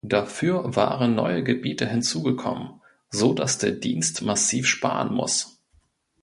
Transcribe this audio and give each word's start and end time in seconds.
Dafür 0.03 0.75
waren 0.75 1.13
neue 1.13 1.43
Gebiete 1.43 1.85
hinzugekommen, 1.87 2.81
so 3.11 3.35
dass 3.35 3.59
der 3.59 3.71
Dienst 3.73 4.23
massiv 4.23 4.65
sparen 4.65 5.13
muss. 5.13 5.59